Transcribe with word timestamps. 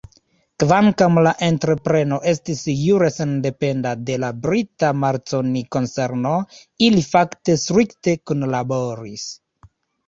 Kvankam 0.61 1.19
la 1.25 1.33
entrepreno 1.47 2.17
estis 2.31 2.63
jure 2.79 3.09
sendependa 3.17 3.93
de 4.09 4.17
la 4.25 4.33
brita 4.47 4.91
Marconi-konserno, 5.05 6.33
ili 6.89 7.07
fakte 7.13 7.61
strikte 7.69 8.21
kunlaboris. 8.31 9.31